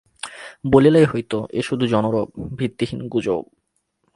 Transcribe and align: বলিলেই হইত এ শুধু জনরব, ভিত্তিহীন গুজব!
বলিলেই 0.65 1.05
হইত 1.05 1.33
এ 1.51 1.61
শুধু 1.61 1.85
জনরব, 1.87 2.27
ভিত্তিহীন 2.57 3.01
গুজব! 3.07 3.43